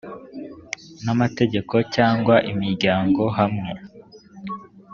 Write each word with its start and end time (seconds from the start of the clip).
n 1.03 1.05
amategeko 1.15 1.75
cyangwa 1.95 2.35
imiryango 2.51 3.23
hamwe 3.37 3.71